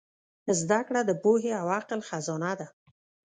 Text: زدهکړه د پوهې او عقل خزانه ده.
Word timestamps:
زدهکړه 0.59 1.01
د 1.05 1.11
پوهې 1.23 1.51
او 1.61 1.65
عقل 1.77 1.99
خزانه 2.09 2.51
ده. 2.59 2.67